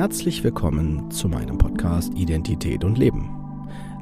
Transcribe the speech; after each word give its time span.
Herzlich 0.00 0.42
willkommen 0.42 1.10
zu 1.10 1.28
meinem 1.28 1.58
Podcast 1.58 2.14
Identität 2.14 2.84
und 2.84 2.96
Leben. 2.96 3.28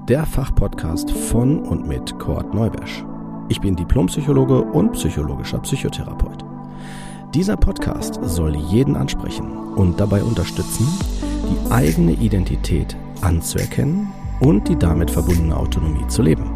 Der 0.08 0.24
Fachpodcast 0.26 1.10
von 1.10 1.58
und 1.58 1.88
mit 1.88 2.16
Kurt 2.20 2.54
Neubersch. 2.54 3.04
Ich 3.48 3.60
bin 3.60 3.74
Diplompsychologe 3.74 4.62
und 4.62 4.92
psychologischer 4.92 5.58
Psychotherapeut. 5.58 6.44
Dieser 7.34 7.56
Podcast 7.56 8.20
soll 8.22 8.54
jeden 8.54 8.94
ansprechen 8.94 9.50
und 9.74 9.98
dabei 9.98 10.22
unterstützen, 10.22 10.86
die 11.50 11.72
eigene 11.72 12.12
Identität 12.12 12.96
anzuerkennen 13.20 14.06
und 14.38 14.68
die 14.68 14.76
damit 14.76 15.10
verbundene 15.10 15.56
Autonomie 15.56 16.06
zu 16.06 16.22
leben. 16.22 16.48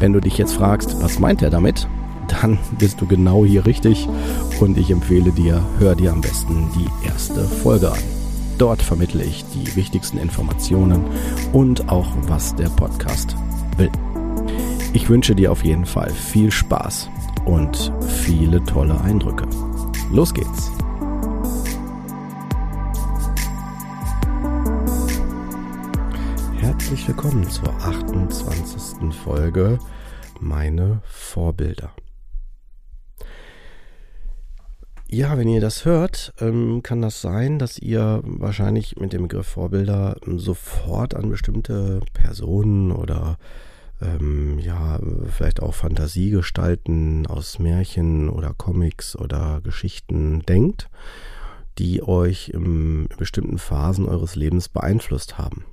Wenn 0.00 0.12
du 0.12 0.18
dich 0.18 0.38
jetzt 0.38 0.54
fragst, 0.54 1.00
was 1.00 1.20
meint 1.20 1.40
er 1.40 1.50
damit, 1.50 1.86
dann 2.26 2.58
bist 2.80 3.00
du 3.00 3.06
genau 3.06 3.44
hier 3.44 3.64
richtig 3.64 4.08
und 4.58 4.76
ich 4.76 4.90
empfehle 4.90 5.30
dir, 5.30 5.62
hör 5.78 5.94
dir 5.94 6.10
am 6.10 6.20
besten 6.20 6.68
die 6.74 7.06
erste 7.06 7.44
Folge 7.44 7.92
an. 7.92 8.13
Dort 8.58 8.82
vermittle 8.82 9.24
ich 9.24 9.44
die 9.46 9.74
wichtigsten 9.76 10.18
Informationen 10.18 11.04
und 11.52 11.88
auch, 11.88 12.08
was 12.22 12.54
der 12.54 12.68
Podcast 12.68 13.36
will. 13.76 13.90
Ich 14.92 15.08
wünsche 15.08 15.34
dir 15.34 15.50
auf 15.50 15.64
jeden 15.64 15.86
Fall 15.86 16.10
viel 16.10 16.50
Spaß 16.50 17.10
und 17.46 17.92
viele 18.24 18.62
tolle 18.64 19.00
Eindrücke. 19.00 19.46
Los 20.12 20.32
geht's! 20.32 20.70
Herzlich 26.60 27.08
willkommen 27.08 27.48
zur 27.50 27.68
28. 27.82 29.12
Folge 29.24 29.78
Meine 30.40 31.02
Vorbilder. 31.04 31.90
Ja, 35.14 35.38
wenn 35.38 35.46
ihr 35.46 35.60
das 35.60 35.84
hört, 35.84 36.34
ähm, 36.40 36.82
kann 36.82 37.00
das 37.00 37.20
sein, 37.20 37.60
dass 37.60 37.78
ihr 37.78 38.20
wahrscheinlich 38.24 38.96
mit 38.96 39.12
dem 39.12 39.22
Begriff 39.22 39.46
Vorbilder 39.46 40.16
ähm, 40.26 40.40
sofort 40.40 41.14
an 41.14 41.30
bestimmte 41.30 42.00
Personen 42.14 42.90
oder 42.90 43.38
ähm, 44.02 44.58
ja, 44.58 44.98
vielleicht 45.30 45.62
auch 45.62 45.72
Fantasiegestalten 45.72 47.28
aus 47.28 47.60
Märchen 47.60 48.28
oder 48.28 48.54
Comics 48.54 49.14
oder 49.14 49.60
Geschichten 49.62 50.42
denkt, 50.48 50.90
die 51.78 52.02
euch 52.02 52.48
in 52.48 53.06
bestimmten 53.16 53.58
Phasen 53.58 54.08
eures 54.08 54.34
Lebens 54.34 54.68
beeinflusst 54.68 55.38
haben. 55.38 55.64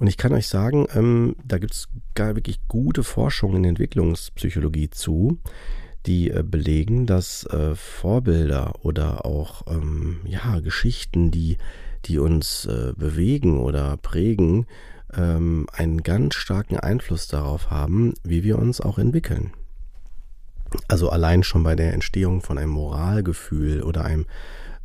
Und 0.00 0.08
ich 0.08 0.16
kann 0.16 0.32
euch 0.32 0.48
sagen, 0.48 0.88
ähm, 0.96 1.36
da 1.44 1.58
gibt 1.58 1.74
es 1.74 1.88
gar 2.16 2.34
wirklich 2.34 2.58
gute 2.66 3.04
Forschung 3.04 3.54
in 3.54 3.64
Entwicklungspsychologie 3.64 4.90
zu, 4.90 5.38
die 6.06 6.30
äh, 6.30 6.42
belegen, 6.42 7.06
dass 7.06 7.44
äh, 7.46 7.74
Vorbilder 7.74 8.74
oder 8.82 9.24
auch 9.24 9.62
ähm, 9.66 10.20
ja, 10.24 10.60
Geschichten, 10.60 11.30
die, 11.30 11.58
die 12.04 12.18
uns 12.18 12.66
äh, 12.66 12.92
bewegen 12.96 13.58
oder 13.58 13.96
prägen, 13.96 14.66
ähm, 15.14 15.66
einen 15.72 16.02
ganz 16.02 16.34
starken 16.34 16.78
Einfluss 16.78 17.28
darauf 17.28 17.70
haben, 17.70 18.14
wie 18.22 18.42
wir 18.42 18.58
uns 18.58 18.80
auch 18.80 18.98
entwickeln. 18.98 19.52
Also 20.86 21.08
allein 21.10 21.42
schon 21.42 21.62
bei 21.62 21.74
der 21.74 21.94
Entstehung 21.94 22.42
von 22.42 22.58
einem 22.58 22.72
Moralgefühl 22.72 23.82
oder 23.82 24.04
einem 24.04 24.26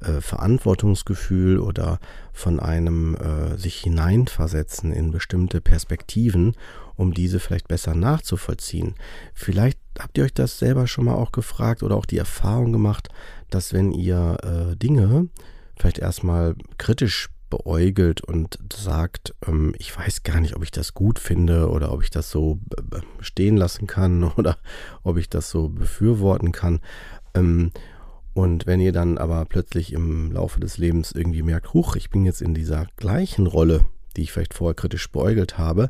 äh, 0.03 0.21
Verantwortungsgefühl 0.21 1.59
oder 1.59 1.99
von 2.31 2.59
einem 2.59 3.15
äh, 3.15 3.57
sich 3.57 3.81
hineinversetzen 3.81 4.91
in 4.91 5.11
bestimmte 5.11 5.61
Perspektiven, 5.61 6.55
um 6.95 7.13
diese 7.13 7.39
vielleicht 7.39 7.67
besser 7.67 7.95
nachzuvollziehen. 7.95 8.95
Vielleicht 9.33 9.79
habt 9.99 10.17
ihr 10.17 10.25
euch 10.25 10.33
das 10.33 10.59
selber 10.59 10.87
schon 10.87 11.05
mal 11.05 11.15
auch 11.15 11.31
gefragt 11.31 11.83
oder 11.83 11.95
auch 11.95 12.05
die 12.05 12.17
Erfahrung 12.17 12.71
gemacht, 12.71 13.09
dass 13.49 13.73
wenn 13.73 13.91
ihr 13.91 14.37
äh, 14.43 14.75
Dinge 14.75 15.27
vielleicht 15.75 15.99
erstmal 15.99 16.55
kritisch 16.77 17.29
beäugelt 17.49 18.21
und 18.21 18.57
sagt, 18.73 19.35
ähm, 19.47 19.75
ich 19.77 19.95
weiß 19.95 20.23
gar 20.23 20.39
nicht, 20.39 20.55
ob 20.55 20.63
ich 20.63 20.71
das 20.71 20.95
gut 20.95 21.19
finde 21.19 21.69
oder 21.69 21.91
ob 21.91 22.01
ich 22.01 22.09
das 22.09 22.31
so 22.31 22.59
stehen 23.19 23.57
lassen 23.57 23.85
kann 23.85 24.23
oder 24.37 24.57
ob 25.03 25.17
ich 25.17 25.29
das 25.29 25.51
so 25.51 25.69
befürworten 25.69 26.51
kann. 26.51 26.79
Ähm, 27.35 27.71
und 28.33 28.65
wenn 28.65 28.79
ihr 28.79 28.91
dann 28.91 29.17
aber 29.17 29.45
plötzlich 29.45 29.93
im 29.93 30.31
Laufe 30.31 30.59
des 30.59 30.77
Lebens 30.77 31.11
irgendwie 31.11 31.43
merkt, 31.43 31.73
huch, 31.73 31.95
ich 31.95 32.09
bin 32.09 32.25
jetzt 32.25 32.41
in 32.41 32.53
dieser 32.53 32.87
gleichen 32.97 33.47
Rolle, 33.47 33.85
die 34.15 34.23
ich 34.23 34.31
vielleicht 34.31 34.53
vorher 34.53 34.75
kritisch 34.75 35.11
beäugelt 35.11 35.57
habe, 35.57 35.89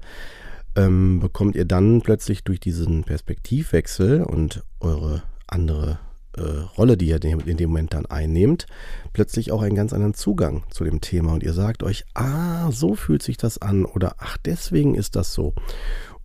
ähm, 0.76 1.20
bekommt 1.20 1.56
ihr 1.56 1.66
dann 1.66 2.02
plötzlich 2.02 2.44
durch 2.44 2.59
diesen 2.59 3.04
Perspektivwechsel 3.04 4.24
und 4.24 4.64
eure 4.80 5.24
andere 5.48 6.00
äh, 6.36 6.42
Rolle, 6.42 6.98
die 6.98 7.08
ihr 7.08 7.24
in 7.24 7.58
dem 7.58 7.70
Moment 7.70 7.94
dann 7.94 8.08
einnehmt, 8.08 8.66
plötzlich 9.14 9.52
auch 9.52 9.62
einen 9.62 9.75
ganz 9.75 9.94
anderen 9.94 10.16
Zugang 10.16 10.64
zu 10.70 10.84
dem 10.84 11.00
Thema. 11.00 11.34
Und 11.34 11.44
ihr 11.44 11.54
sagt 11.54 11.84
euch, 11.84 12.06
ah, 12.14 12.72
so 12.72 12.96
fühlt 12.96 13.24
sich 13.24 13.38
das 13.38 13.62
an 13.62 13.86
oder 13.86 14.16
ach, 14.18 14.38
deswegen 14.38 14.96
ist 14.96 15.16
das 15.16 15.34
so. 15.34 15.54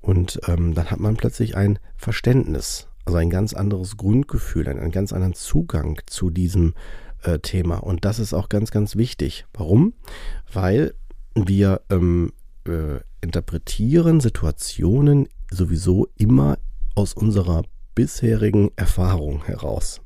Und 0.00 0.40
ähm, 0.48 0.74
dann 0.74 0.90
hat 0.90 1.00
man 1.00 1.16
plötzlich 1.16 1.56
ein 1.56 1.78
Verständnis, 1.96 2.87
also 3.08 3.16
ein 3.16 3.30
ganz 3.30 3.54
anderes 3.54 3.96
Grundgefühl, 3.96 4.68
einen, 4.68 4.80
einen 4.80 4.90
ganz 4.90 5.14
anderen 5.14 5.32
Zugang 5.32 5.98
zu 6.04 6.28
diesem 6.28 6.74
äh, 7.22 7.38
Thema. 7.38 7.78
Und 7.78 8.04
das 8.04 8.18
ist 8.18 8.34
auch 8.34 8.50
ganz, 8.50 8.70
ganz 8.70 8.96
wichtig. 8.96 9.46
Warum? 9.54 9.94
Weil 10.52 10.92
wir 11.34 11.80
ähm, 11.88 12.32
äh, 12.66 13.00
interpretieren 13.22 14.20
Situationen 14.20 15.26
sowieso 15.50 16.08
immer 16.16 16.58
aus 16.94 17.14
unserer 17.14 17.62
bisherigen 17.94 18.72
Erfahrung 18.76 19.42
heraus. 19.46 20.02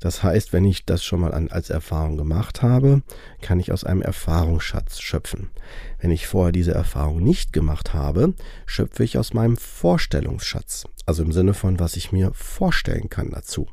Das 0.00 0.22
heißt, 0.22 0.54
wenn 0.54 0.64
ich 0.64 0.86
das 0.86 1.04
schon 1.04 1.20
mal 1.20 1.34
an, 1.34 1.48
als 1.50 1.68
Erfahrung 1.68 2.16
gemacht 2.16 2.62
habe, 2.62 3.02
kann 3.42 3.60
ich 3.60 3.70
aus 3.70 3.84
einem 3.84 4.00
Erfahrungsschatz 4.00 4.98
schöpfen. 5.00 5.50
Wenn 5.98 6.10
ich 6.10 6.26
vorher 6.26 6.52
diese 6.52 6.72
Erfahrung 6.72 7.22
nicht 7.22 7.52
gemacht 7.52 7.92
habe, 7.92 8.32
schöpfe 8.64 9.04
ich 9.04 9.18
aus 9.18 9.34
meinem 9.34 9.58
Vorstellungsschatz. 9.58 10.86
Also 11.10 11.24
im 11.24 11.32
Sinne 11.32 11.54
von, 11.54 11.80
was 11.80 11.96
ich 11.96 12.12
mir 12.12 12.30
vorstellen 12.34 13.10
kann 13.10 13.30
dazu. 13.30 13.66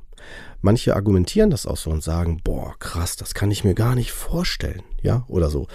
Manche 0.59 0.95
argumentieren 0.95 1.51
das 1.51 1.67
auch 1.67 1.77
so 1.77 1.91
und 1.91 2.01
sagen, 2.01 2.41
boah, 2.43 2.73
krass, 2.79 3.15
das 3.15 3.35
kann 3.35 3.51
ich 3.51 3.63
mir 3.63 3.75
gar 3.75 3.93
nicht 3.93 4.11
vorstellen, 4.11 4.81
ja, 5.03 5.23
oder 5.27 5.51
so. 5.51 5.67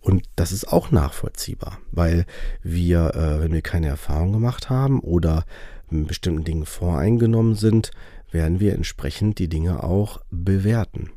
Und 0.00 0.24
das 0.36 0.50
ist 0.50 0.72
auch 0.72 0.92
nachvollziehbar, 0.92 1.78
weil 1.92 2.24
wir, 2.62 3.14
äh, 3.14 3.42
wenn 3.42 3.52
wir 3.52 3.60
keine 3.60 3.88
Erfahrung 3.88 4.32
gemacht 4.32 4.70
haben 4.70 5.00
oder 5.00 5.44
mit 5.90 6.08
bestimmten 6.08 6.44
Dingen 6.44 6.64
voreingenommen 6.64 7.54
sind, 7.54 7.90
werden 8.30 8.58
wir 8.58 8.72
entsprechend 8.72 9.38
die 9.38 9.50
Dinge 9.50 9.84
auch 9.84 10.22
bewerten. 10.30 11.10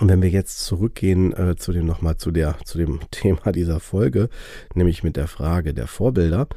Und 0.00 0.08
wenn 0.08 0.20
wir 0.20 0.30
jetzt 0.30 0.64
zurückgehen 0.64 1.32
äh, 1.32 1.54
zu 1.54 1.72
dem 1.72 1.86
nochmal 1.86 2.16
zu 2.16 2.32
der 2.32 2.56
zu 2.64 2.76
dem 2.76 2.98
Thema 3.12 3.52
dieser 3.52 3.78
Folge, 3.78 4.30
nämlich 4.74 5.04
mit 5.04 5.16
der 5.16 5.28
Frage 5.28 5.74
der 5.74 5.86
Vorbilder, 5.86 6.48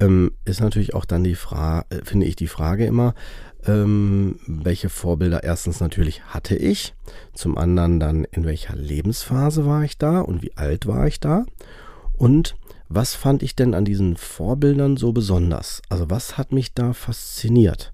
ähm, 0.00 0.32
ist 0.44 0.60
natürlich 0.60 0.94
auch 0.94 1.04
dann 1.04 1.24
die 1.24 1.34
Frage, 1.34 1.86
äh, 1.90 2.04
finde 2.04 2.26
ich 2.26 2.36
die 2.36 2.48
Frage 2.48 2.86
immer, 2.86 3.14
ähm, 3.66 4.38
welche 4.46 4.88
Vorbilder 4.88 5.42
erstens 5.42 5.80
natürlich 5.80 6.24
hatte 6.24 6.56
ich, 6.56 6.94
zum 7.34 7.58
anderen 7.58 7.98
dann 8.00 8.24
in 8.24 8.44
welcher 8.44 8.76
Lebensphase 8.76 9.66
war 9.66 9.82
ich 9.84 9.98
da 9.98 10.20
und 10.20 10.42
wie 10.42 10.56
alt 10.56 10.86
war 10.86 11.06
ich 11.06 11.20
da 11.20 11.44
und 12.12 12.56
was 12.88 13.14
fand 13.14 13.42
ich 13.42 13.56
denn 13.56 13.74
an 13.74 13.84
diesen 13.84 14.16
Vorbildern 14.16 14.96
so 14.96 15.12
besonders? 15.12 15.82
Also 15.88 16.08
was 16.08 16.38
hat 16.38 16.52
mich 16.52 16.72
da 16.72 16.92
fasziniert? 16.92 17.92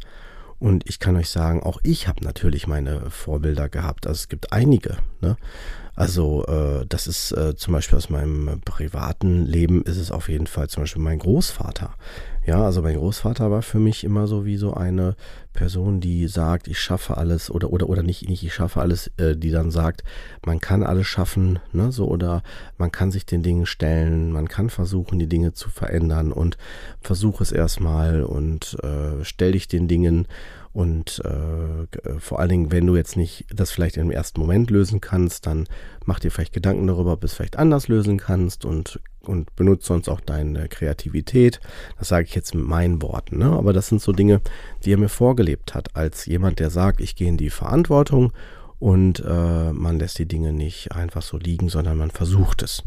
Und 0.59 0.89
ich 0.89 1.01
kann 1.01 1.17
euch 1.17 1.29
sagen, 1.29 1.63
auch 1.63 1.81
ich 1.83 2.07
habe 2.07 2.23
natürlich 2.23 2.67
meine 2.67 3.11
Vorbilder 3.11 3.69
gehabt. 3.69 4.07
Also 4.07 4.19
es 4.19 4.29
gibt 4.29 4.53
einige. 4.53 4.99
Ne? 5.21 5.37
Also 5.95 6.45
äh, 6.47 6.87
das 6.89 7.07
ist 7.07 7.33
äh, 7.33 7.55
zum 7.55 7.75
Beispiel 7.75 7.99
aus 7.99 8.09
meinem 8.09 8.61
privaten 8.65 9.45
Leben 9.45 9.83
ist 9.83 9.99
es 9.99 10.11
auf 10.11 10.29
jeden 10.29 10.47
Fall 10.47 10.69
zum 10.69 10.85
Beispiel 10.85 11.03
mein 11.03 11.19
Großvater. 11.19 11.95
Ja, 12.45 12.65
also 12.65 12.83
mein 12.83 12.97
Großvater 12.97 13.51
war 13.51 13.63
für 13.63 13.79
mich 13.79 14.03
immer 14.03 14.27
so 14.27 14.45
wie 14.45 14.57
so 14.57 14.75
eine 14.75 15.15
Person, 15.53 16.01
die 16.01 16.27
sagt, 16.27 16.67
ich 16.67 16.81
schaffe 16.81 17.17
alles 17.17 17.51
oder 17.51 17.73
oder 17.73 17.89
oder 17.89 18.03
nicht, 18.03 18.29
nicht 18.29 18.43
ich 18.43 18.55
schaffe 18.55 18.81
alles, 18.81 19.13
äh, 19.19 19.37
die 19.37 19.51
dann 19.51 19.71
sagt, 19.71 20.03
man 20.45 20.61
kann 20.61 20.83
alles 20.83 21.07
schaffen, 21.07 21.61
ne, 21.73 21.93
so 21.93 22.09
oder 22.09 22.43
man 22.79 22.91
kann 22.91 23.13
sich 23.13 23.27
den 23.27 23.43
Dingen 23.43 23.67
stellen, 23.67 24.33
man 24.33 24.49
kann 24.49 24.71
versuchen, 24.71 25.19
die 25.19 25.29
Dinge 25.29 25.53
zu 25.53 25.69
verändern 25.69 26.33
und 26.33 26.57
versuche 27.01 27.45
es 27.45 27.53
erstmal 27.53 28.25
und 28.25 28.77
äh, 28.83 29.23
stell 29.23 29.53
dich 29.53 29.69
den 29.69 29.87
Dingen 29.87 30.27
und 30.73 31.23
äh, 31.25 32.19
vor 32.19 32.41
allen 32.41 32.49
Dingen, 32.49 32.73
wenn 32.73 32.87
du 32.87 32.97
jetzt 32.97 33.17
nicht 33.17 33.45
das 33.55 33.71
vielleicht 33.71 33.99
im 33.99 34.11
ersten 34.11 34.41
Moment 34.41 34.71
lösen 34.71 35.01
kannst, 35.01 35.47
dann 35.47 35.67
mach 36.07 36.19
dir 36.19 36.31
vielleicht 36.31 36.55
Gedanken 36.55 36.87
darüber, 36.87 37.13
ob 37.13 37.21
du 37.21 37.27
es 37.27 37.35
vielleicht 37.35 37.59
anders 37.59 37.89
lösen 37.89 38.17
kannst 38.17 38.65
und, 38.65 38.99
und 39.21 39.55
benutze 39.55 39.89
sonst 39.89 40.09
auch 40.09 40.21
deine 40.21 40.69
Kreativität. 40.69 41.61
Das 41.99 42.09
sage 42.09 42.27
ich 42.27 42.35
jetzt 42.35 42.55
mit 42.55 42.65
meinen 42.65 43.03
Worten. 43.03 43.39
Ne? 43.39 43.47
Aber 43.47 43.75
das 43.75 43.89
sind 43.89 44.01
so 44.01 44.13
Dinge, 44.13 44.41
die 44.85 44.93
er 44.93 44.99
mir 44.99 45.11
vorgelebt 45.11 45.75
hat, 45.75 45.95
als 45.95 46.25
jemand, 46.25 46.59
der 46.59 46.71
sagt, 46.71 47.01
ich 47.01 47.17
gehe 47.17 47.29
in 47.29 47.37
die 47.37 47.51
Verantwortung 47.51 48.33
und 48.79 49.23
äh, 49.25 49.73
man 49.73 49.99
lässt 49.99 50.19
die 50.19 50.27
Dinge 50.27 50.53
nicht 50.53 50.93
einfach 50.93 51.23
so 51.23 51.37
liegen, 51.37 51.69
sondern 51.69 51.99
man 51.99 52.11
versucht 52.11 52.63
es. 52.63 52.83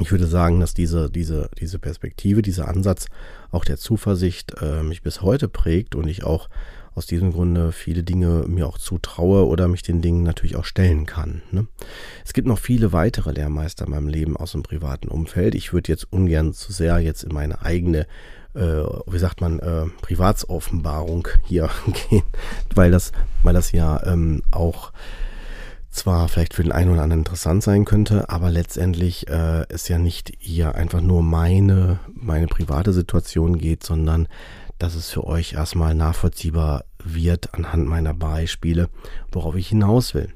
Ich 0.00 0.10
würde 0.10 0.26
sagen, 0.26 0.60
dass 0.60 0.74
diese, 0.74 1.10
diese, 1.10 1.50
diese 1.58 1.78
Perspektive, 1.78 2.42
dieser 2.42 2.68
Ansatz 2.68 3.06
auch 3.50 3.64
der 3.64 3.78
Zuversicht 3.78 4.54
äh, 4.60 4.82
mich 4.82 5.02
bis 5.02 5.22
heute 5.22 5.48
prägt 5.48 5.94
und 5.94 6.06
ich 6.06 6.24
auch 6.24 6.48
aus 6.94 7.06
diesem 7.06 7.32
Grunde 7.32 7.72
viele 7.72 8.02
Dinge 8.02 8.44
mir 8.48 8.66
auch 8.66 8.76
zutraue 8.76 9.46
oder 9.46 9.68
mich 9.68 9.82
den 9.82 10.02
Dingen 10.02 10.24
natürlich 10.24 10.56
auch 10.56 10.64
stellen 10.64 11.06
kann. 11.06 11.42
Ne? 11.52 11.66
Es 12.24 12.32
gibt 12.32 12.48
noch 12.48 12.58
viele 12.58 12.92
weitere 12.92 13.30
Lehrmeister 13.30 13.86
in 13.86 13.92
meinem 13.92 14.08
Leben 14.08 14.36
aus 14.36 14.52
dem 14.52 14.64
privaten 14.64 15.08
Umfeld. 15.08 15.54
Ich 15.54 15.72
würde 15.72 15.92
jetzt 15.92 16.12
ungern 16.12 16.52
zu 16.52 16.72
sehr 16.72 16.98
jetzt 16.98 17.22
in 17.22 17.32
meine 17.32 17.62
eigene 17.62 18.06
äh, 18.54 18.82
wie 19.06 19.18
sagt 19.18 19.40
man, 19.40 19.60
äh, 19.60 19.86
Privatsoffenbarung 20.02 21.28
hier 21.44 21.70
gehen, 22.10 22.24
weil 22.74 22.90
das, 22.90 23.12
weil 23.42 23.54
das 23.54 23.72
ja 23.72 24.02
ähm, 24.04 24.42
auch 24.50 24.92
zwar 25.90 26.28
vielleicht 26.28 26.54
für 26.54 26.62
den 26.62 26.72
einen 26.72 26.90
oder 26.90 27.02
anderen 27.02 27.20
interessant 27.22 27.62
sein 27.62 27.84
könnte, 27.84 28.28
aber 28.28 28.50
letztendlich 28.50 29.28
äh, 29.28 29.64
es 29.68 29.88
ja 29.88 29.98
nicht 29.98 30.32
hier 30.38 30.74
einfach 30.74 31.00
nur 31.00 31.22
meine, 31.22 31.98
meine 32.12 32.46
private 32.46 32.92
Situation 32.92 33.58
geht, 33.58 33.84
sondern 33.84 34.28
dass 34.78 34.94
es 34.94 35.10
für 35.10 35.24
euch 35.24 35.54
erstmal 35.54 35.94
nachvollziehbar 35.94 36.84
wird 37.02 37.54
anhand 37.54 37.86
meiner 37.86 38.14
Beispiele, 38.14 38.88
worauf 39.32 39.56
ich 39.56 39.68
hinaus 39.68 40.14
will. 40.14 40.28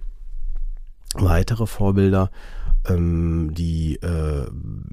Weitere 1.14 1.66
Vorbilder, 1.66 2.30
ähm, 2.88 3.50
die 3.54 3.96
äh, 3.96 4.46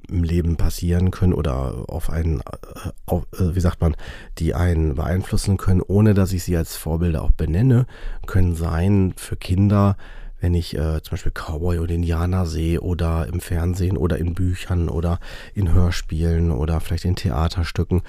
im 0.08 0.22
Leben 0.22 0.56
passieren 0.56 1.10
können 1.10 1.32
oder 1.32 1.84
auf 1.88 2.10
einen, 2.10 2.40
äh, 2.40 2.90
auf, 3.06 3.26
äh, 3.32 3.54
wie 3.54 3.60
sagt 3.60 3.80
man, 3.80 3.96
die 4.38 4.54
einen 4.54 4.94
beeinflussen 4.94 5.56
können, 5.56 5.80
ohne 5.80 6.14
dass 6.14 6.32
ich 6.32 6.44
sie 6.44 6.56
als 6.56 6.76
Vorbilder 6.76 7.22
auch 7.22 7.32
benenne, 7.32 7.86
können 8.26 8.54
sein 8.54 9.14
für 9.16 9.36
Kinder, 9.36 9.96
wenn 10.40 10.54
ich 10.54 10.74
äh, 10.74 11.02
zum 11.02 11.12
Beispiel 11.12 11.32
Cowboy 11.32 11.78
oder 11.78 11.94
Indianer 11.94 12.46
sehe 12.46 12.80
oder 12.80 13.26
im 13.26 13.40
Fernsehen 13.40 13.96
oder 13.96 14.18
in 14.18 14.34
Büchern 14.34 14.88
oder 14.88 15.20
in 15.54 15.72
Hörspielen 15.72 16.50
oder 16.50 16.80
vielleicht 16.80 17.04
in 17.04 17.16
Theaterstücken 17.16 18.02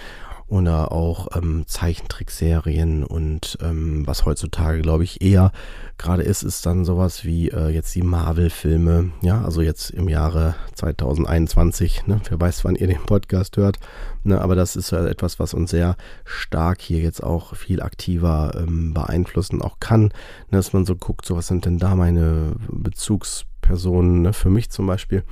oder 0.51 0.92
auch 0.92 1.30
ähm, 1.33 1.63
Zeichentrickserien 1.65 3.06
und 3.06 3.57
ähm, 3.62 4.06
was 4.06 4.25
heutzutage, 4.25 4.81
glaube 4.81 5.06
ich, 5.06 5.21
eher 5.21 5.53
gerade 5.98 6.24
ist, 6.24 6.44
ist 6.44 6.65
dann 6.65 6.83
sowas 6.83 7.24
wie 7.24 7.50
äh, 7.50 7.69
jetzt 7.69 7.95
die 7.95 8.01
Marvel-Filme, 8.01 9.12
ja, 9.21 9.45
also 9.45 9.62
jetzt 9.62 9.92
im 9.92 10.09
Jahre 10.09 10.56
2021, 10.75 12.06
ne, 12.06 12.19
wer 12.27 12.38
weiß, 12.38 12.65
wann 12.65 12.75
ihr 12.75 12.88
den 12.88 13.01
Podcast 13.06 13.56
hört, 13.56 13.77
ne, 14.25 14.42
aber 14.42 14.56
das 14.56 14.75
ist 14.75 14.92
ja 14.92 15.07
etwas, 15.07 15.39
was 15.39 15.53
uns 15.53 15.71
sehr 15.71 15.95
stark 16.25 16.81
hier 16.81 17.00
jetzt 17.00 17.24
auch 17.24 17.56
viel 17.56 17.81
aktiver 17.81 18.51
ähm, 18.57 18.94
beeinflussen 18.94 19.62
auch 19.62 19.80
kann, 19.80 20.03
ne, 20.03 20.12
dass 20.57 20.74
man 20.74 20.83
so 20.83 20.98
guckt, 20.98 21.25
so 21.25 21.38
was 21.38 21.48
sind 21.48 21.63
denn 21.63 21.77
da 21.77 21.95
meine 21.95 22.57
Bezugspersonen, 22.68 24.21
ne, 24.21 24.33
für 24.33 24.50
mich 24.50 24.69
zum 24.69 24.86
Beispiel 24.86 25.24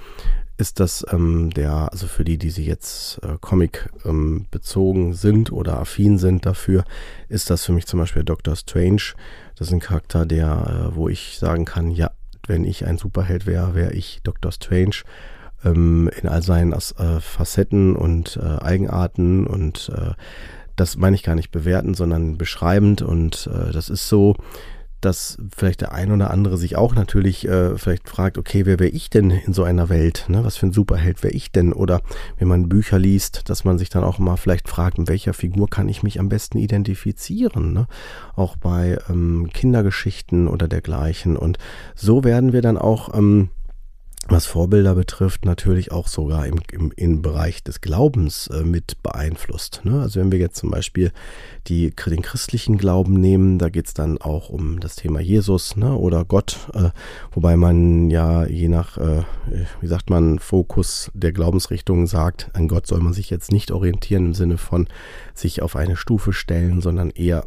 ist 0.60 0.82
das 0.82 1.06
ähm, 1.10 1.52
der, 1.52 1.90
also 1.92 2.06
für 2.08 2.26
die, 2.26 2.38
die 2.38 2.50
sie 2.50 2.66
jetzt 2.66 3.20
äh, 3.24 3.38
Comic 3.40 3.90
ähm, 4.06 4.46
bezogen 4.52 5.14
sind 5.14 5.54
oder 5.54 5.80
affin 5.80 6.18
sind 6.18 6.46
dafür, 6.46 6.84
ist 7.30 7.50
das 7.50 7.66
für 7.66 7.72
mich 7.72 7.88
zum 7.88 8.00
Beispiel 8.00 8.26
Doctor 8.26 8.58
Strange. 8.58 9.02
Das 9.56 9.68
ist 9.68 9.74
ein 9.74 9.80
Charakter, 9.80 10.26
der, 10.26 10.92
äh, 10.92 10.96
wo 10.96 11.08
ich 11.08 11.38
sagen 11.40 11.64
kann, 11.64 11.92
ja, 11.92 12.12
wenn 12.46 12.66
ich 12.66 12.86
ein 12.86 12.98
Superheld 12.98 13.46
wäre, 13.46 13.74
wäre 13.74 13.94
ich 13.94 14.20
Doctor 14.24 14.52
Strange 14.52 14.98
ähm, 15.64 16.10
in 16.22 16.28
all 16.28 16.42
seinen 16.42 16.74
äh, 16.74 17.20
Facetten 17.22 17.96
und 17.96 18.36
äh, 18.36 18.62
Eigenarten 18.62 19.48
und 19.48 19.90
äh, 19.96 20.12
das 20.76 20.98
meine 20.98 21.16
ich 21.16 21.24
gar 21.24 21.36
nicht 21.36 21.52
bewerten, 21.52 21.94
sondern 21.94 22.38
beschreibend 22.38 23.02
und 23.02 23.50
äh, 23.54 23.72
das 23.72 23.90
ist 23.90 24.10
so, 24.10 24.36
dass 25.02 25.38
vielleicht 25.56 25.82
der 25.82 25.92
ein 25.94 26.12
oder 26.12 26.32
andere 26.32 26.58
sich 26.58 26.76
auch 26.76 26.96
natürlich 26.96 27.48
äh, 27.48 27.78
vielleicht 27.78 28.10
fragt, 28.10 28.38
okay, 28.38 28.66
wer 28.66 28.80
wäre 28.80 28.90
ich 28.90 29.10
denn 29.10 29.32
in 29.32 29.54
so 29.54 29.64
einer 29.64 29.90
Welt? 29.90 30.26
Ne? 30.28 30.44
Was 30.44 30.58
für 30.58 30.68
ein 30.68 30.74
Superheld 30.74 31.24
wäre 31.24 31.34
ich 31.34 31.52
denn? 31.52 31.74
Oder 31.74 32.02
wenn 32.38 32.48
man 32.48 32.70
Bücher 32.70 33.00
liest, 33.00 33.50
dass 33.50 33.64
man 33.64 33.78
sich 33.78 33.90
dann 33.90 34.04
auch 34.04 34.20
mal 34.20 34.38
vielleicht 34.38 34.70
fragt, 34.70 34.98
mit 34.98 35.08
welcher 35.08 35.34
Figur 35.34 35.70
kann 35.70 35.90
ich 35.90 36.04
mich 36.04 36.20
am 36.20 36.30
besten 36.30 36.58
identifizieren? 36.58 37.74
Ne? 37.74 37.88
Auch 38.36 38.58
bei 38.58 38.98
ähm, 39.10 39.50
Kindergeschichten 39.54 40.48
oder 40.48 40.68
dergleichen. 40.68 41.38
Und 41.38 41.58
so 41.96 42.24
werden 42.24 42.54
wir 42.54 42.62
dann 42.62 42.78
auch 42.78 43.14
ähm, 43.14 43.50
was 44.32 44.46
Vorbilder 44.46 44.96
betrifft, 44.96 45.46
natürlich 45.46 45.92
auch 45.92 46.08
sogar 46.08 46.46
im, 46.46 46.60
im, 46.72 46.92
im 46.96 47.22
Bereich 47.22 47.64
des 47.64 47.82
Glaubens 47.82 48.48
äh, 48.48 48.64
mit 48.64 49.02
beeinflusst. 49.02 49.82
Ne? 49.84 50.02
Also 50.02 50.20
wenn 50.20 50.32
wir 50.32 50.40
jetzt 50.40 50.58
zum 50.58 50.70
Beispiel 50.70 51.12
die, 51.68 51.92
den 51.92 52.22
christlichen 52.22 52.78
Glauben 52.78 53.14
nehmen, 53.14 53.58
da 53.58 53.70
geht 53.70 53.88
es 53.88 53.94
dann 53.94 54.20
auch 54.20 54.50
um 54.50 54.80
das 54.80 54.96
Thema 54.96 55.20
Jesus 55.20 55.76
ne? 55.76 55.96
oder 55.96 56.26
Gott, 56.26 56.70
äh, 56.74 56.90
wobei 57.32 57.58
man 57.58 58.10
ja 58.10 58.46
je 58.46 58.68
nach, 58.68 58.98
äh, 58.98 59.24
wie 59.82 59.88
sagt 59.88 60.10
man, 60.10 60.40
Fokus 60.40 61.12
der 61.14 61.32
Glaubensrichtung 61.32 62.06
sagt, 62.06 62.50
an 62.54 62.68
Gott 62.68 62.88
soll 62.88 63.00
man 63.00 63.14
sich 63.14 63.30
jetzt 63.30 63.52
nicht 63.52 63.72
orientieren 63.72 64.28
im 64.28 64.34
Sinne 64.34 64.58
von 64.58 64.88
sich 65.34 65.62
auf 65.62 65.76
eine 65.76 65.96
Stufe 65.96 66.34
stellen, 66.34 66.82
sondern 66.82 67.10
eher 67.10 67.46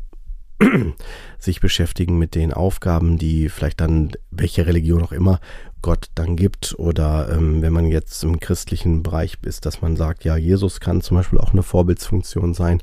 sich 1.38 1.60
beschäftigen 1.60 2.18
mit 2.18 2.34
den 2.34 2.52
Aufgaben, 2.52 3.18
die 3.18 3.48
vielleicht 3.48 3.80
dann, 3.80 4.12
welche 4.30 4.66
Religion 4.66 5.02
auch 5.02 5.12
immer, 5.12 5.40
Gott 5.82 6.06
dann 6.14 6.36
gibt. 6.36 6.74
Oder 6.78 7.28
ähm, 7.32 7.60
wenn 7.60 7.72
man 7.72 7.86
jetzt 7.86 8.22
im 8.22 8.40
christlichen 8.40 9.02
Bereich 9.02 9.38
ist, 9.42 9.66
dass 9.66 9.82
man 9.82 9.96
sagt, 9.96 10.24
ja, 10.24 10.36
Jesus 10.36 10.80
kann 10.80 11.02
zum 11.02 11.16
Beispiel 11.16 11.40
auch 11.40 11.52
eine 11.52 11.62
Vorbildsfunktion 11.62 12.54
sein, 12.54 12.80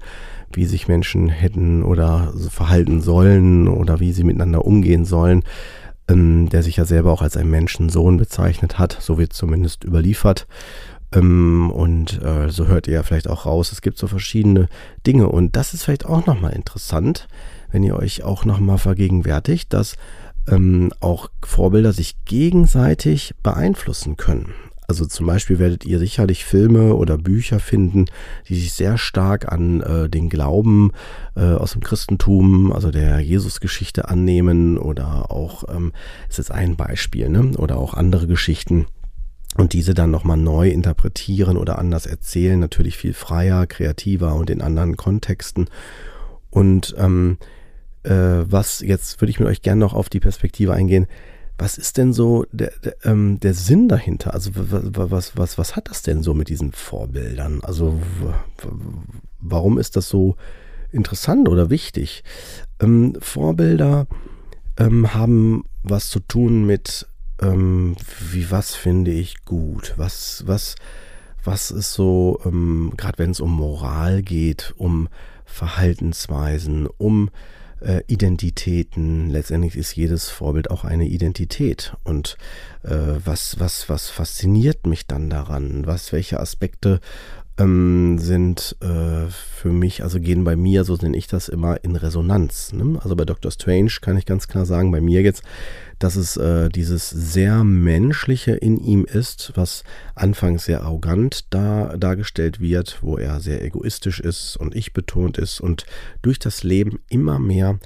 wie 0.53 0.65
sich 0.65 0.87
Menschen 0.87 1.29
hätten 1.29 1.83
oder 1.83 2.33
verhalten 2.49 3.01
sollen 3.01 3.67
oder 3.67 3.99
wie 3.99 4.11
sie 4.11 4.23
miteinander 4.23 4.65
umgehen 4.65 5.05
sollen, 5.05 5.43
ähm, 6.09 6.49
der 6.49 6.61
sich 6.61 6.77
ja 6.77 6.85
selber 6.85 7.11
auch 7.11 7.21
als 7.21 7.37
ein 7.37 7.49
Menschensohn 7.49 8.17
bezeichnet 8.17 8.77
hat, 8.77 8.97
so 8.99 9.17
wird 9.17 9.33
zumindest 9.33 9.83
überliefert. 9.85 10.47
Ähm, 11.13 11.71
und 11.71 12.21
äh, 12.21 12.49
so 12.49 12.67
hört 12.67 12.87
ihr 12.87 12.95
ja 12.95 13.03
vielleicht 13.03 13.29
auch 13.29 13.45
raus, 13.45 13.71
es 13.71 13.81
gibt 13.81 13.97
so 13.97 14.07
verschiedene 14.07 14.67
Dinge. 15.07 15.29
Und 15.29 15.55
das 15.55 15.73
ist 15.73 15.83
vielleicht 15.83 16.05
auch 16.05 16.25
nochmal 16.25 16.53
interessant, 16.53 17.27
wenn 17.71 17.83
ihr 17.83 17.95
euch 17.95 18.23
auch 18.23 18.45
nochmal 18.45 18.77
vergegenwärtigt, 18.77 19.73
dass 19.73 19.95
ähm, 20.47 20.91
auch 20.99 21.29
Vorbilder 21.43 21.93
sich 21.93 22.23
gegenseitig 22.25 23.35
beeinflussen 23.43 24.17
können. 24.17 24.53
Also 24.87 25.05
zum 25.05 25.27
Beispiel 25.27 25.59
werdet 25.59 25.85
ihr 25.85 25.99
sicherlich 25.99 26.45
Filme 26.45 26.95
oder 26.95 27.19
Bücher 27.19 27.59
finden, 27.59 28.05
die 28.47 28.55
sich 28.55 28.73
sehr 28.73 28.97
stark 28.97 29.51
an 29.51 29.81
äh, 29.81 30.09
den 30.09 30.29
Glauben 30.29 30.93
äh, 31.35 31.41
aus 31.41 31.73
dem 31.73 31.81
Christentum, 31.81 32.71
also 32.71 32.89
der 32.89 33.19
Jesusgeschichte 33.19 34.09
annehmen 34.09 34.79
oder 34.79 35.29
auch, 35.29 35.63
ähm, 35.69 35.93
es 36.27 36.39
ist 36.39 36.49
ein 36.49 36.75
Beispiel, 36.75 37.29
ne? 37.29 37.51
oder 37.57 37.77
auch 37.77 37.93
andere 37.93 38.25
Geschichten 38.25 38.87
und 39.57 39.73
diese 39.73 39.93
dann 39.93 40.09
nochmal 40.09 40.37
neu 40.37 40.69
interpretieren 40.69 41.57
oder 41.57 41.77
anders 41.77 42.07
erzählen, 42.07 42.59
natürlich 42.59 42.97
viel 42.97 43.13
freier, 43.13 43.67
kreativer 43.67 44.33
und 44.33 44.49
in 44.49 44.61
anderen 44.61 44.97
Kontexten. 44.97 45.69
Und 46.49 46.95
ähm, 46.97 47.37
äh, 47.39 47.58
was, 48.03 48.79
jetzt 48.79 49.21
würde 49.21 49.29
ich 49.29 49.39
mit 49.39 49.49
euch 49.49 49.61
gerne 49.61 49.79
noch 49.79 49.93
auf 49.93 50.09
die 50.09 50.19
Perspektive 50.19 50.73
eingehen, 50.73 51.07
was 51.59 51.77
ist 51.77 51.97
denn 51.97 52.13
so 52.13 52.45
der, 52.51 52.71
der, 52.83 52.95
ähm, 53.03 53.39
der 53.41 53.53
Sinn 53.53 53.89
dahinter? 53.89 54.33
Also 54.33 54.51
was, 54.55 55.35
was, 55.35 55.57
was 55.57 55.75
hat 55.75 55.89
das 55.89 56.01
denn 56.01 56.23
so 56.23 56.33
mit 56.33 56.47
diesen 56.47 56.71
Vorbildern? 56.71 57.59
Also 57.61 57.99
warum 59.41 59.77
ist 59.77 59.97
das 59.97 60.07
so 60.07 60.37
interessant 60.91 61.49
oder 61.49 61.69
wichtig? 61.69 62.23
Ähm, 62.79 63.17
Vorbilder 63.19 64.07
ähm, 64.77 65.13
haben 65.13 65.65
was 65.83 66.09
zu 66.09 66.21
tun 66.21 66.65
mit, 66.65 67.07
ähm, 67.41 67.97
wie 68.31 68.49
was 68.49 68.75
finde 68.75 69.11
ich 69.11 69.43
gut? 69.43 69.93
Was, 69.97 70.43
was, 70.47 70.75
was 71.43 71.71
ist 71.71 71.93
so, 71.93 72.39
ähm, 72.45 72.93
gerade 72.95 73.17
wenn 73.17 73.31
es 73.31 73.41
um 73.41 73.51
Moral 73.51 74.21
geht, 74.21 74.73
um 74.77 75.09
Verhaltensweisen, 75.43 76.87
um 76.97 77.29
äh, 77.81 78.01
Identitäten. 78.07 79.29
Letztendlich 79.29 79.75
ist 79.75 79.95
jedes 79.95 80.29
Vorbild 80.29 80.71
auch 80.71 80.83
eine 80.83 81.07
Identität. 81.07 81.93
Und 82.03 82.37
äh, 82.83 82.95
was, 83.23 83.59
was, 83.59 83.89
was 83.89 84.09
fasziniert 84.09 84.85
mich 84.85 85.07
dann 85.07 85.29
daran? 85.29 85.85
Was, 85.85 86.11
welche 86.13 86.39
Aspekte 86.39 86.99
ähm, 87.59 88.17
sind 88.17 88.77
äh, 88.79 89.27
für 89.29 89.69
mich, 89.69 90.03
also 90.03 90.19
gehen 90.19 90.43
bei 90.45 90.55
mir, 90.55 90.85
so 90.85 90.95
nenne 90.95 91.17
ich 91.17 91.27
das 91.27 91.49
immer, 91.49 91.83
in 91.83 91.95
Resonanz. 91.95 92.71
Ne? 92.71 92.97
Also 93.03 93.15
bei 93.15 93.25
Dr. 93.25 93.51
Strange 93.51 93.91
kann 94.01 94.17
ich 94.17 94.25
ganz 94.25 94.47
klar 94.47 94.65
sagen, 94.65 94.91
bei 94.91 95.01
mir 95.01 95.21
jetzt, 95.21 95.43
dass 95.99 96.15
es 96.15 96.37
äh, 96.37 96.69
dieses 96.69 97.09
sehr 97.09 97.65
Menschliche 97.65 98.53
in 98.53 98.77
ihm 98.77 99.03
ist, 99.03 99.51
was 99.55 99.83
anfangs 100.15 100.65
sehr 100.65 100.83
arrogant 100.83 101.53
da, 101.53 101.97
dargestellt 101.97 102.61
wird, 102.61 102.99
wo 103.01 103.17
er 103.17 103.41
sehr 103.41 103.63
egoistisch 103.63 104.21
ist 104.21 104.55
und 104.55 104.75
ich 104.75 104.93
betont 104.93 105.37
ist 105.37 105.59
und 105.59 105.85
durch 106.21 106.39
das 106.39 106.63
Leben 106.63 106.99
immer 107.09 107.37
mehr 107.37 107.79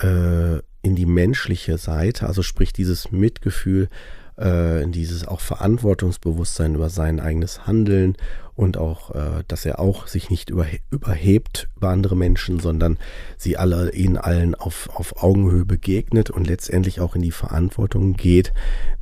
äh, 0.00 0.58
in 0.80 0.96
die 0.96 1.06
menschliche 1.06 1.76
Seite, 1.76 2.26
also 2.26 2.42
sprich 2.42 2.72
dieses 2.72 3.12
Mitgefühl, 3.12 3.90
äh, 4.38 4.86
dieses 4.86 5.26
auch 5.26 5.40
Verantwortungsbewusstsein 5.40 6.74
über 6.74 6.90
sein 6.90 7.20
eigenes 7.20 7.66
Handeln 7.66 8.16
und 8.54 8.76
auch, 8.76 9.14
äh, 9.14 9.44
dass 9.46 9.64
er 9.64 9.78
auch 9.78 10.06
sich 10.06 10.30
nicht 10.30 10.50
überhe 10.50 10.80
überhebt 10.90 11.68
über 11.76 11.90
andere 11.90 12.16
Menschen, 12.16 12.58
sondern 12.58 12.98
sie 13.36 13.56
alle 13.56 13.92
ihnen 13.92 14.16
allen 14.16 14.54
auf, 14.54 14.88
auf 14.92 15.22
Augenhöhe 15.22 15.64
begegnet 15.64 16.30
und 16.30 16.46
letztendlich 16.46 17.00
auch 17.00 17.14
in 17.14 17.22
die 17.22 17.30
Verantwortung 17.30 18.14
geht, 18.14 18.52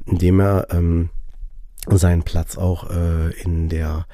indem 0.04 0.40
er 0.40 0.68
ähm, 0.70 1.10
seinen 1.88 2.22
Platz 2.22 2.58
auch 2.58 2.90
äh, 2.90 3.30
in 3.42 3.68
der 3.68 4.06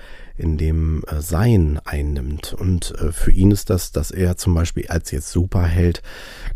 in 0.42 0.58
dem 0.58 1.02
äh, 1.06 1.20
Sein 1.20 1.80
einnimmt. 1.84 2.52
Und 2.52 2.92
äh, 2.98 3.12
für 3.12 3.30
ihn 3.30 3.50
ist 3.50 3.70
das, 3.70 3.92
dass 3.92 4.10
er 4.10 4.36
zum 4.36 4.54
Beispiel 4.54 4.86
als 4.88 5.10
jetzt 5.10 5.30
Superheld, 5.30 6.02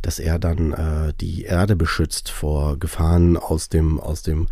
dass 0.02 0.18
er 0.18 0.38
dann 0.38 0.72
äh, 0.72 1.12
die 1.20 1.44
Erde 1.44 1.76
beschützt 1.76 2.30
vor 2.30 2.78
Gefahren 2.78 3.36
aus 3.36 3.68
dem, 3.68 4.00
aus 4.00 4.22
dem 4.22 4.48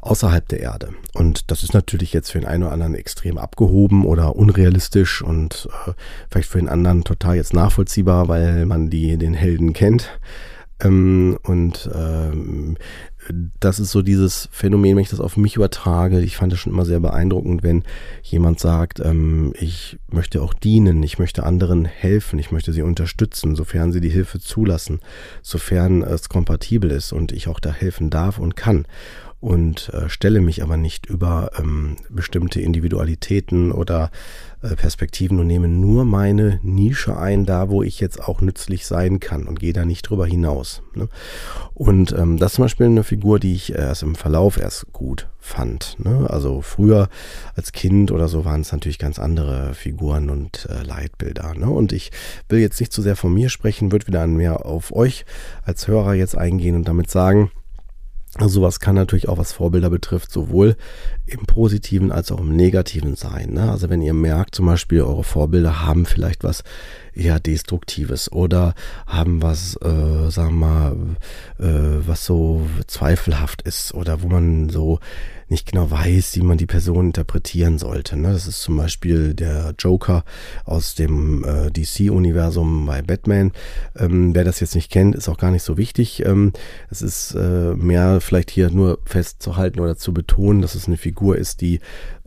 außerhalb 0.00 0.46
der 0.48 0.60
Erde. 0.60 0.90
Und 1.14 1.50
das 1.50 1.62
ist 1.62 1.74
natürlich 1.74 2.12
jetzt 2.12 2.30
für 2.30 2.38
den 2.38 2.48
einen 2.48 2.62
oder 2.62 2.72
anderen 2.72 2.94
extrem 2.94 3.36
abgehoben 3.36 4.04
oder 4.04 4.36
unrealistisch 4.36 5.22
und 5.22 5.68
äh, 5.86 5.92
vielleicht 6.30 6.48
für 6.48 6.58
den 6.58 6.68
anderen 6.68 7.04
total 7.04 7.36
jetzt 7.36 7.52
nachvollziehbar, 7.52 8.28
weil 8.28 8.64
man 8.66 8.90
die, 8.90 9.16
den 9.18 9.34
Helden 9.34 9.72
kennt. 9.72 10.18
Ähm, 10.80 11.38
und 11.42 11.90
ähm, 11.94 12.76
das 13.60 13.78
ist 13.78 13.90
so 13.90 14.02
dieses 14.02 14.48
Phänomen, 14.52 14.96
wenn 14.96 15.02
ich 15.02 15.10
das 15.10 15.20
auf 15.20 15.36
mich 15.36 15.56
übertrage. 15.56 16.20
Ich 16.20 16.36
fand 16.36 16.52
es 16.52 16.60
schon 16.60 16.72
immer 16.72 16.84
sehr 16.84 17.00
beeindruckend, 17.00 17.62
wenn 17.62 17.84
jemand 18.22 18.60
sagt, 18.60 19.00
ähm, 19.00 19.52
ich 19.58 19.98
möchte 20.10 20.40
auch 20.40 20.54
dienen, 20.54 21.02
ich 21.02 21.18
möchte 21.18 21.44
anderen 21.44 21.84
helfen, 21.84 22.38
ich 22.38 22.52
möchte 22.52 22.72
sie 22.72 22.82
unterstützen, 22.82 23.56
sofern 23.56 23.92
sie 23.92 24.00
die 24.00 24.08
Hilfe 24.08 24.38
zulassen, 24.38 25.00
sofern 25.42 26.02
es 26.02 26.28
kompatibel 26.28 26.90
ist 26.90 27.12
und 27.12 27.32
ich 27.32 27.48
auch 27.48 27.60
da 27.60 27.72
helfen 27.72 28.10
darf 28.10 28.38
und 28.38 28.56
kann 28.56 28.86
und 29.40 29.90
äh, 29.90 30.08
stelle 30.08 30.40
mich 30.40 30.62
aber 30.62 30.76
nicht 30.76 31.06
über 31.06 31.52
ähm, 31.58 31.96
bestimmte 32.08 32.60
Individualitäten 32.60 33.70
oder 33.70 34.10
äh, 34.62 34.74
Perspektiven 34.74 35.38
und 35.38 35.46
nehme 35.46 35.68
nur 35.68 36.04
meine 36.04 36.58
Nische 36.64 37.16
ein, 37.16 37.46
da 37.46 37.68
wo 37.68 37.84
ich 37.84 38.00
jetzt 38.00 38.20
auch 38.20 38.40
nützlich 38.40 38.86
sein 38.86 39.20
kann 39.20 39.46
und 39.46 39.60
gehe 39.60 39.72
da 39.72 39.84
nicht 39.84 40.02
drüber 40.02 40.26
hinaus. 40.26 40.82
Ne? 40.94 41.08
Und 41.72 42.10
ähm, 42.12 42.38
das 42.38 42.52
ist 42.52 42.56
zum 42.56 42.64
Beispiel 42.64 42.86
eine 42.86 43.04
Figur, 43.04 43.38
die 43.38 43.54
ich 43.54 43.72
erst 43.72 44.02
im 44.02 44.16
Verlauf 44.16 44.58
erst 44.58 44.92
gut 44.92 45.28
fand. 45.38 45.96
Ne? 46.04 46.26
Also 46.28 46.60
früher 46.60 47.08
als 47.54 47.70
Kind 47.70 48.10
oder 48.10 48.26
so 48.26 48.44
waren 48.44 48.62
es 48.62 48.72
natürlich 48.72 48.98
ganz 48.98 49.20
andere 49.20 49.74
Figuren 49.74 50.30
und 50.30 50.66
äh, 50.68 50.82
Leitbilder. 50.82 51.54
Ne? 51.54 51.70
Und 51.70 51.92
ich 51.92 52.10
will 52.48 52.58
jetzt 52.58 52.80
nicht 52.80 52.92
zu 52.92 53.02
sehr 53.02 53.14
von 53.14 53.32
mir 53.32 53.50
sprechen, 53.50 53.92
würde 53.92 54.08
wieder 54.08 54.26
mehr 54.26 54.66
auf 54.66 54.92
euch 54.92 55.24
als 55.62 55.86
Hörer 55.86 56.14
jetzt 56.14 56.36
eingehen 56.36 56.74
und 56.74 56.88
damit 56.88 57.08
sagen, 57.08 57.52
also 58.38 58.60
sowas 58.60 58.80
kann 58.80 58.94
natürlich 58.94 59.28
auch, 59.28 59.38
was 59.38 59.52
Vorbilder 59.52 59.90
betrifft, 59.90 60.30
sowohl 60.30 60.76
im 61.26 61.46
positiven 61.46 62.12
als 62.12 62.30
auch 62.30 62.40
im 62.40 62.54
negativen 62.54 63.16
sein. 63.16 63.52
Ne? 63.54 63.70
Also 63.70 63.90
wenn 63.90 64.00
ihr 64.00 64.14
merkt, 64.14 64.54
zum 64.54 64.66
Beispiel, 64.66 65.02
eure 65.02 65.24
Vorbilder 65.24 65.84
haben 65.84 66.06
vielleicht 66.06 66.44
was 66.44 66.62
eher 67.12 67.40
Destruktives 67.40 68.30
oder 68.30 68.74
haben 69.06 69.42
was, 69.42 69.76
äh, 69.82 70.30
sagen 70.30 70.58
wir 70.58 70.66
mal, 70.66 70.96
äh, 71.58 72.06
was 72.06 72.24
so 72.24 72.68
zweifelhaft 72.86 73.62
ist 73.62 73.92
oder 73.92 74.22
wo 74.22 74.28
man 74.28 74.70
so 74.70 75.00
nicht 75.50 75.70
genau 75.70 75.90
weiß, 75.90 76.36
wie 76.36 76.42
man 76.42 76.58
die 76.58 76.66
Person 76.66 77.06
interpretieren 77.06 77.78
sollte. 77.78 78.16
Ne? 78.16 78.32
Das 78.32 78.46
ist 78.46 78.60
zum 78.62 78.76
Beispiel 78.76 79.34
der 79.34 79.74
Joker 79.78 80.24
aus 80.64 80.94
dem 80.94 81.44
äh, 81.44 81.70
DC-Universum 81.70 82.86
bei 82.86 83.02
Batman. 83.02 83.52
Ähm, 83.96 84.34
wer 84.34 84.44
das 84.44 84.60
jetzt 84.60 84.74
nicht 84.74 84.90
kennt, 84.90 85.14
ist 85.14 85.28
auch 85.28 85.38
gar 85.38 85.50
nicht 85.50 85.62
so 85.62 85.76
wichtig. 85.76 86.24
Ähm, 86.24 86.52
es 86.90 87.02
ist 87.02 87.34
äh, 87.34 87.74
mehr 87.74 88.20
vielleicht 88.20 88.50
hier 88.50 88.70
nur 88.70 88.98
festzuhalten 89.04 89.80
oder 89.80 89.96
zu 89.96 90.12
betonen, 90.12 90.62
dass 90.62 90.74
es 90.74 90.86
eine 90.86 90.96
Figur 90.96 91.36
ist, 91.36 91.60
die 91.60 91.80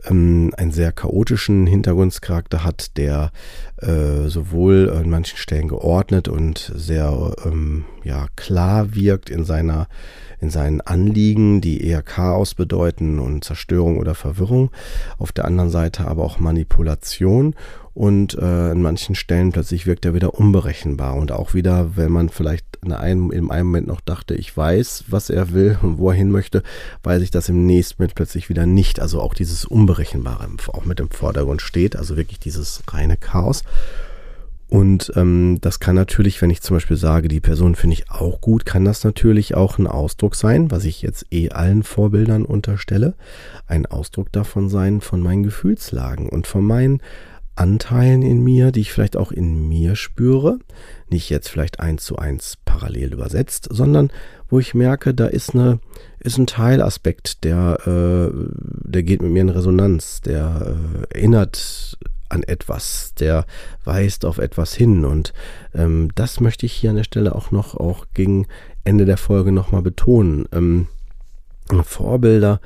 ähm, 0.08 0.52
einen 0.56 0.72
sehr 0.72 0.92
chaotischen 0.92 1.66
Hintergrundcharakter 1.66 2.64
hat, 2.64 2.96
der 2.96 3.30
äh, 3.78 4.28
sowohl 4.28 4.90
an 4.90 5.10
manchen 5.10 5.36
Stellen 5.36 5.68
geordnet 5.68 6.28
und 6.28 6.72
sehr 6.74 7.34
ähm, 7.44 7.84
ja, 8.04 8.26
klar 8.36 8.94
wirkt 8.94 9.30
in 9.30 9.44
seiner 9.44 9.88
in 10.40 10.50
seinen 10.50 10.80
Anliegen, 10.80 11.60
die 11.60 11.86
eher 11.86 12.02
Chaos 12.02 12.54
bedeuten 12.54 13.20
und 13.20 13.44
Zerstörung 13.44 13.98
oder 13.98 14.16
Verwirrung. 14.16 14.72
Auf 15.16 15.30
der 15.30 15.44
anderen 15.44 15.70
Seite 15.70 16.08
aber 16.08 16.24
auch 16.24 16.40
Manipulation 16.40 17.54
und 17.94 18.34
äh, 18.34 18.72
in 18.72 18.82
manchen 18.82 19.14
Stellen 19.14 19.52
plötzlich 19.52 19.86
wirkt 19.86 20.04
er 20.04 20.14
wieder 20.14 20.34
unberechenbar 20.34 21.14
und 21.14 21.30
auch 21.30 21.54
wieder, 21.54 21.96
wenn 21.96 22.10
man 22.10 22.28
vielleicht 22.28 22.71
in 22.84 22.92
einem, 22.92 23.30
in 23.30 23.50
einem 23.50 23.68
Moment 23.68 23.86
noch 23.86 24.00
dachte, 24.00 24.34
ich 24.34 24.56
weiß, 24.56 25.04
was 25.08 25.30
er 25.30 25.52
will 25.52 25.78
und 25.82 25.98
wo 25.98 26.10
er 26.10 26.16
hin 26.16 26.30
möchte, 26.30 26.62
weiß 27.04 27.22
ich 27.22 27.30
das 27.30 27.48
im 27.48 27.64
nächsten 27.64 28.02
Moment 28.02 28.16
plötzlich 28.16 28.48
wieder 28.48 28.66
nicht. 28.66 29.00
Also 29.00 29.20
auch 29.20 29.34
dieses 29.34 29.64
Unberechenbare 29.64 30.48
auch 30.68 30.84
mit 30.84 30.98
im 30.98 31.10
Vordergrund 31.10 31.62
steht, 31.62 31.94
also 31.96 32.16
wirklich 32.16 32.40
dieses 32.40 32.82
reine 32.88 33.16
Chaos. 33.16 33.62
Und 34.68 35.12
ähm, 35.16 35.58
das 35.60 35.80
kann 35.80 35.94
natürlich, 35.94 36.40
wenn 36.40 36.48
ich 36.48 36.62
zum 36.62 36.76
Beispiel 36.76 36.96
sage, 36.96 37.28
die 37.28 37.40
Person 37.40 37.74
finde 37.74 37.92
ich 37.94 38.10
auch 38.10 38.40
gut, 38.40 38.64
kann 38.64 38.86
das 38.86 39.04
natürlich 39.04 39.54
auch 39.54 39.78
ein 39.78 39.86
Ausdruck 39.86 40.34
sein, 40.34 40.70
was 40.70 40.86
ich 40.86 41.02
jetzt 41.02 41.26
eh 41.30 41.50
allen 41.50 41.82
Vorbildern 41.82 42.46
unterstelle, 42.46 43.12
ein 43.66 43.84
Ausdruck 43.84 44.32
davon 44.32 44.70
sein 44.70 45.02
von 45.02 45.20
meinen 45.20 45.42
Gefühlslagen 45.42 46.30
und 46.30 46.46
von 46.46 46.64
meinen 46.64 47.02
Anteilen 47.54 48.22
in 48.22 48.42
mir, 48.42 48.72
die 48.72 48.80
ich 48.80 48.92
vielleicht 48.92 49.16
auch 49.16 49.30
in 49.30 49.68
mir 49.68 49.94
spüre, 49.94 50.58
nicht 51.10 51.28
jetzt 51.30 51.48
vielleicht 51.48 51.80
eins 51.80 52.04
zu 52.04 52.16
eins 52.16 52.56
parallel 52.64 53.12
übersetzt, 53.12 53.68
sondern 53.70 54.10
wo 54.48 54.58
ich 54.58 54.74
merke, 54.74 55.14
da 55.14 55.26
ist 55.26 55.54
eine 55.54 55.80
ist 56.18 56.38
ein 56.38 56.46
Teilaspekt, 56.46 57.44
der 57.44 57.78
äh, 57.86 58.30
der 58.84 59.02
geht 59.02 59.22
mit 59.22 59.32
mir 59.32 59.42
in 59.42 59.48
Resonanz, 59.48 60.20
der 60.20 60.76
äh, 61.10 61.18
erinnert 61.18 61.98
an 62.28 62.42
etwas, 62.42 63.14
der 63.14 63.44
weist 63.84 64.24
auf 64.24 64.38
etwas 64.38 64.74
hin. 64.74 65.04
Und 65.04 65.32
ähm, 65.74 66.10
das 66.14 66.40
möchte 66.40 66.66
ich 66.66 66.72
hier 66.72 66.90
an 66.90 66.96
der 66.96 67.04
Stelle 67.04 67.34
auch 67.34 67.50
noch, 67.50 67.74
auch 67.74 68.06
gegen 68.14 68.46
Ende 68.84 69.04
der 69.04 69.18
Folge 69.18 69.52
nochmal 69.52 69.82
betonen. 69.82 70.46
Ähm, 70.52 70.88
Vorbilder 71.84 72.60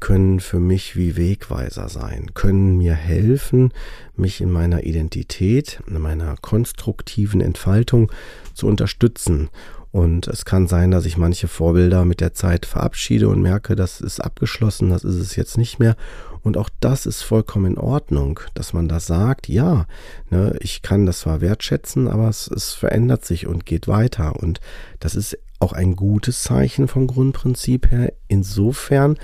können 0.00 0.40
für 0.40 0.60
mich 0.60 0.96
wie 0.96 1.16
Wegweiser 1.16 1.88
sein, 1.88 2.30
können 2.34 2.78
mir 2.78 2.94
helfen, 2.94 3.72
mich 4.16 4.40
in 4.40 4.50
meiner 4.50 4.84
Identität, 4.84 5.80
in 5.86 6.00
meiner 6.00 6.36
konstruktiven 6.36 7.40
Entfaltung 7.40 8.10
zu 8.54 8.66
unterstützen. 8.66 9.50
Und 9.90 10.28
es 10.28 10.44
kann 10.44 10.66
sein, 10.66 10.90
dass 10.90 11.06
ich 11.06 11.16
manche 11.16 11.48
Vorbilder 11.48 12.04
mit 12.04 12.20
der 12.20 12.34
Zeit 12.34 12.66
verabschiede 12.66 13.28
und 13.28 13.40
merke, 13.40 13.74
das 13.74 14.00
ist 14.00 14.20
abgeschlossen, 14.20 14.90
das 14.90 15.02
ist 15.02 15.16
es 15.16 15.34
jetzt 15.34 15.56
nicht 15.56 15.78
mehr. 15.78 15.96
Und 16.42 16.56
auch 16.56 16.68
das 16.80 17.06
ist 17.06 17.22
vollkommen 17.22 17.72
in 17.72 17.78
Ordnung, 17.78 18.40
dass 18.54 18.72
man 18.72 18.86
da 18.86 19.00
sagt, 19.00 19.48
ja, 19.48 19.86
ne, 20.30 20.56
ich 20.60 20.82
kann 20.82 21.06
das 21.06 21.20
zwar 21.20 21.40
wertschätzen, 21.40 22.06
aber 22.06 22.28
es, 22.28 22.48
es 22.48 22.74
verändert 22.74 23.24
sich 23.24 23.46
und 23.46 23.66
geht 23.66 23.88
weiter. 23.88 24.36
Und 24.36 24.60
das 25.00 25.14
ist 25.14 25.38
auch 25.58 25.72
ein 25.72 25.96
gutes 25.96 26.42
Zeichen 26.42 26.86
vom 26.86 27.06
Grundprinzip 27.06 27.90
her, 27.90 28.12
insofern, 28.28 29.18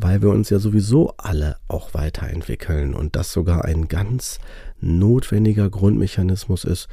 weil 0.00 0.22
wir 0.22 0.30
uns 0.30 0.48
ja 0.48 0.60
sowieso 0.60 1.12
alle 1.16 1.56
auch 1.66 1.92
weiterentwickeln 1.92 2.94
und 2.94 3.16
das 3.16 3.32
sogar 3.32 3.64
ein 3.64 3.88
ganz 3.88 4.38
notwendiger 4.80 5.68
Grundmechanismus 5.68 6.62
ist, 6.62 6.88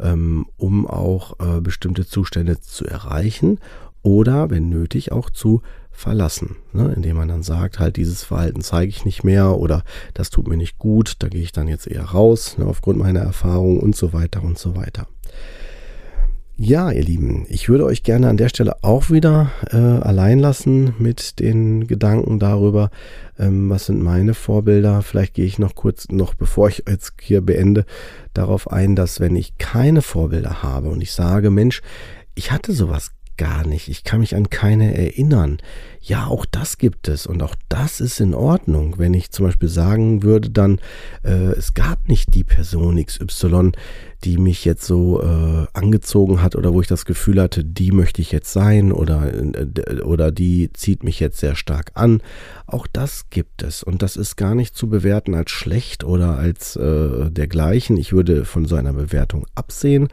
ähm, 0.00 0.46
um 0.56 0.86
auch 0.86 1.38
äh, 1.38 1.60
bestimmte 1.60 2.06
Zustände 2.06 2.58
zu 2.58 2.86
erreichen 2.86 3.60
oder, 4.02 4.48
wenn 4.48 4.70
nötig, 4.70 5.12
auch 5.12 5.28
zu 5.28 5.60
verlassen, 5.90 6.56
ne? 6.72 6.94
indem 6.96 7.16
man 7.16 7.28
dann 7.28 7.42
sagt, 7.42 7.78
halt 7.78 7.96
dieses 7.96 8.24
Verhalten 8.24 8.62
zeige 8.62 8.88
ich 8.88 9.04
nicht 9.04 9.22
mehr 9.22 9.58
oder 9.58 9.82
das 10.14 10.30
tut 10.30 10.48
mir 10.48 10.56
nicht 10.56 10.78
gut, 10.78 11.16
da 11.18 11.28
gehe 11.28 11.42
ich 11.42 11.52
dann 11.52 11.68
jetzt 11.68 11.86
eher 11.86 12.04
raus, 12.04 12.56
ne? 12.56 12.64
aufgrund 12.64 12.98
meiner 12.98 13.20
Erfahrung 13.20 13.80
und 13.80 13.94
so 13.94 14.14
weiter 14.14 14.42
und 14.42 14.58
so 14.58 14.76
weiter. 14.76 15.06
Ja, 16.58 16.90
ihr 16.90 17.02
Lieben, 17.04 17.44
ich 17.50 17.68
würde 17.68 17.84
euch 17.84 18.02
gerne 18.02 18.30
an 18.30 18.38
der 18.38 18.48
Stelle 18.48 18.82
auch 18.82 19.10
wieder 19.10 19.50
äh, 19.70 19.76
allein 19.76 20.38
lassen 20.38 20.94
mit 20.98 21.38
den 21.38 21.86
Gedanken 21.86 22.38
darüber, 22.38 22.88
ähm, 23.38 23.68
was 23.68 23.84
sind 23.84 24.02
meine 24.02 24.32
Vorbilder. 24.32 25.02
Vielleicht 25.02 25.34
gehe 25.34 25.44
ich 25.44 25.58
noch 25.58 25.74
kurz, 25.74 26.08
noch 26.08 26.32
bevor 26.32 26.70
ich 26.70 26.84
jetzt 26.88 27.12
hier 27.20 27.42
beende, 27.42 27.84
darauf 28.32 28.72
ein, 28.72 28.96
dass 28.96 29.20
wenn 29.20 29.36
ich 29.36 29.58
keine 29.58 30.00
Vorbilder 30.00 30.62
habe 30.62 30.88
und 30.88 31.02
ich 31.02 31.12
sage, 31.12 31.50
Mensch, 31.50 31.82
ich 32.34 32.52
hatte 32.52 32.72
sowas 32.72 33.10
gar 33.36 33.66
nicht. 33.66 33.88
Ich 33.88 34.04
kann 34.04 34.20
mich 34.20 34.34
an 34.34 34.50
keine 34.50 34.96
erinnern. 34.96 35.58
Ja, 36.00 36.26
auch 36.26 36.46
das 36.46 36.78
gibt 36.78 37.08
es 37.08 37.26
und 37.26 37.42
auch 37.42 37.54
das 37.68 38.00
ist 38.00 38.20
in 38.20 38.34
Ordnung. 38.34 38.94
Wenn 38.98 39.12
ich 39.12 39.30
zum 39.30 39.46
Beispiel 39.46 39.68
sagen 39.68 40.22
würde, 40.22 40.50
dann 40.50 40.80
äh, 41.24 41.52
es 41.52 41.74
gab 41.74 42.08
nicht 42.08 42.34
die 42.34 42.44
Person 42.44 43.04
XY, 43.04 43.72
die 44.24 44.38
mich 44.38 44.64
jetzt 44.64 44.84
so 44.84 45.20
äh, 45.22 45.66
angezogen 45.72 46.42
hat 46.42 46.54
oder 46.54 46.72
wo 46.72 46.80
ich 46.80 46.86
das 46.86 47.06
Gefühl 47.06 47.42
hatte, 47.42 47.64
die 47.64 47.92
möchte 47.92 48.22
ich 48.22 48.32
jetzt 48.32 48.52
sein 48.52 48.92
oder, 48.92 49.32
äh, 49.34 50.00
oder 50.00 50.30
die 50.30 50.72
zieht 50.72 51.02
mich 51.02 51.18
jetzt 51.18 51.38
sehr 51.38 51.56
stark 51.56 51.90
an. 51.94 52.22
Auch 52.66 52.86
das 52.86 53.30
gibt 53.30 53.62
es 53.62 53.82
und 53.82 54.02
das 54.02 54.16
ist 54.16 54.36
gar 54.36 54.54
nicht 54.54 54.76
zu 54.76 54.88
bewerten 54.88 55.34
als 55.34 55.50
schlecht 55.50 56.04
oder 56.04 56.38
als 56.38 56.76
äh, 56.76 57.30
dergleichen. 57.30 57.96
Ich 57.96 58.12
würde 58.12 58.44
von 58.44 58.64
so 58.66 58.76
einer 58.76 58.92
Bewertung 58.92 59.46
absehen 59.54 60.08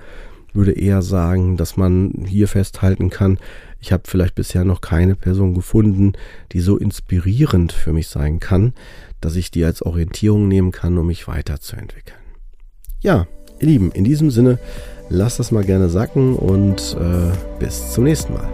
würde 0.56 0.74
eher 0.74 1.02
sagen, 1.02 1.58
dass 1.58 1.78
man 1.78 2.26
hier 2.28 2.48
festhalten 2.48 3.10
kann, 3.10 3.38
ich 3.80 3.92
habe 3.92 4.04
vielleicht 4.06 4.36
bisher 4.36 4.64
noch 4.64 4.80
keine 4.80 5.16
Person 5.16 5.54
gefunden, 5.54 6.14
die 6.54 6.62
so 6.62 6.78
inspirierend 6.78 7.74
für 7.74 7.92
mich 7.92 8.08
sein 8.08 8.40
kann, 8.40 8.74
dass 9.20 9.36
ich 9.36 9.52
die 9.52 9.66
als 9.66 9.82
Orientierung 9.82 10.48
nehmen 10.48 10.72
kann, 10.72 10.98
um 10.98 11.08
mich 11.08 11.28
weiterzuentwickeln. 11.28 12.20
Ja, 13.02 13.28
ihr 13.60 13.68
Lieben, 13.68 13.92
in 13.92 14.06
diesem 14.06 14.32
Sinne, 14.32 14.58
lasst 15.10 15.40
das 15.40 15.52
mal 15.52 15.66
gerne 15.66 15.90
sacken 15.90 16.36
und 16.36 16.96
äh, 16.98 17.60
bis 17.60 17.92
zum 17.92 18.06
nächsten 18.06 18.34
Mal. 18.34 18.48